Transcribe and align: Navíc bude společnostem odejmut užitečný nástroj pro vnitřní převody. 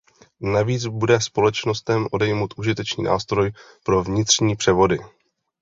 Navíc 0.41 0.85
bude 0.85 1.21
společnostem 1.21 2.07
odejmut 2.11 2.53
užitečný 2.57 3.03
nástroj 3.03 3.51
pro 3.83 4.03
vnitřní 4.03 4.55
převody. 4.55 4.99